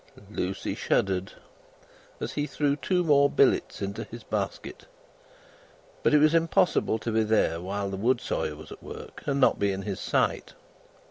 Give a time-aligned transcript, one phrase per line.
[0.31, 1.33] Lucie shuddered
[2.19, 4.87] as he threw two more billets into his basket,
[6.01, 9.39] but it was impossible to be there while the wood sawyer was at work, and
[9.39, 10.53] not be in his sight.